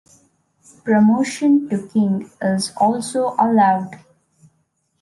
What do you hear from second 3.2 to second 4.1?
allowed.